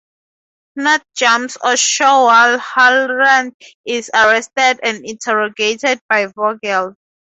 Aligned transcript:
Knut 0.79 1.01
jumps 1.15 1.59
ashore 1.63 2.25
while 2.25 2.57
Harald 2.57 3.53
is 3.85 4.09
arrested 4.11 4.79
and 4.81 5.05
interrogated 5.05 5.99
by 6.09 6.25
Vogel. 6.25 6.95